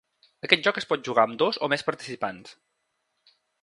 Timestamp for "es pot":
0.81-1.03